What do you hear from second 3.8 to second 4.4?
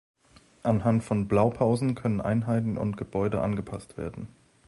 werden.